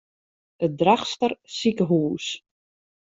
It 0.65 0.71
Drachtster 0.79 1.31
sikehûs. 1.55 2.27